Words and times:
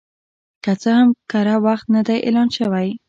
که 0.63 0.71
څه 0.81 0.89
هم 0.97 1.09
کره 1.31 1.55
وخت 1.65 1.85
نه 1.95 2.01
دی 2.07 2.17
اعلان 2.25 2.49
شوی 2.57 2.89